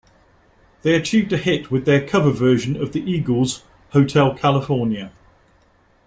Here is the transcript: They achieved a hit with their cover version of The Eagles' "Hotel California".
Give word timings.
They 0.81 0.95
achieved 0.95 1.31
a 1.31 1.37
hit 1.37 1.69
with 1.69 1.85
their 1.85 2.07
cover 2.07 2.31
version 2.31 2.75
of 2.75 2.91
The 2.91 3.01
Eagles' 3.01 3.63
"Hotel 3.91 4.35
California". 4.35 5.11